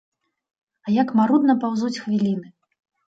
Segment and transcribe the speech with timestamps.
[0.87, 2.47] А як марудна паўзуць хвіліны.